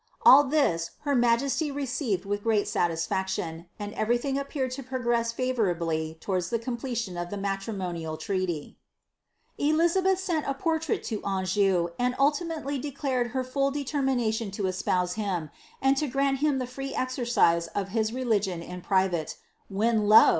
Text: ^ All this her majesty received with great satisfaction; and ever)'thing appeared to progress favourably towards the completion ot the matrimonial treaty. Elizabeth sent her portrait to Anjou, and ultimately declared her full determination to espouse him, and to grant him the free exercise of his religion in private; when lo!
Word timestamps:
^ 0.01 0.03
All 0.23 0.45
this 0.45 0.93
her 1.01 1.13
majesty 1.13 1.69
received 1.71 2.25
with 2.25 2.41
great 2.41 2.67
satisfaction; 2.67 3.67
and 3.77 3.93
ever)'thing 3.93 4.35
appeared 4.39 4.71
to 4.71 4.81
progress 4.81 5.31
favourably 5.31 6.17
towards 6.19 6.49
the 6.49 6.57
completion 6.57 7.15
ot 7.19 7.29
the 7.29 7.37
matrimonial 7.37 8.17
treaty. 8.17 8.79
Elizabeth 9.59 10.17
sent 10.17 10.45
her 10.45 10.55
portrait 10.55 11.03
to 11.03 11.23
Anjou, 11.23 11.89
and 11.99 12.15
ultimately 12.17 12.79
declared 12.79 13.27
her 13.27 13.43
full 13.43 13.69
determination 13.69 14.49
to 14.49 14.65
espouse 14.65 15.13
him, 15.13 15.51
and 15.83 15.95
to 15.97 16.07
grant 16.07 16.39
him 16.39 16.57
the 16.57 16.65
free 16.65 16.95
exercise 16.95 17.67
of 17.75 17.89
his 17.89 18.11
religion 18.11 18.63
in 18.63 18.81
private; 18.81 19.37
when 19.67 20.07
lo! 20.09 20.29